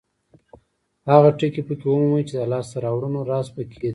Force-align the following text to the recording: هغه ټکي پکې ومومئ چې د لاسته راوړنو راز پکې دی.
هغه 1.11 1.29
ټکي 1.37 1.61
پکې 1.67 1.87
ومومئ 1.89 2.23
چې 2.29 2.33
د 2.39 2.41
لاسته 2.51 2.75
راوړنو 2.85 3.19
راز 3.31 3.47
پکې 3.55 3.77
دی. 3.81 3.89